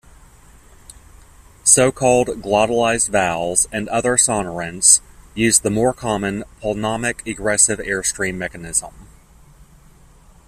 [1.63, 4.99] So-called glottalized vowels and other sonorants
[5.35, 9.07] use the more common pulmonic egressive airstream mechanism.